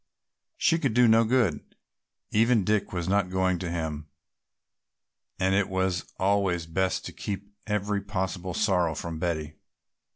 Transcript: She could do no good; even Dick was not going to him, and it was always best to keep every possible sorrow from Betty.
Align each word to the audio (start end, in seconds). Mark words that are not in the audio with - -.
She 0.57 0.79
could 0.79 0.95
do 0.95 1.07
no 1.07 1.23
good; 1.23 1.75
even 2.31 2.63
Dick 2.63 2.91
was 2.91 3.07
not 3.07 3.29
going 3.29 3.59
to 3.59 3.69
him, 3.69 4.07
and 5.39 5.53
it 5.53 5.69
was 5.69 6.11
always 6.17 6.65
best 6.65 7.05
to 7.05 7.13
keep 7.13 7.53
every 7.67 8.01
possible 8.01 8.55
sorrow 8.55 8.95
from 8.95 9.19
Betty. 9.19 9.57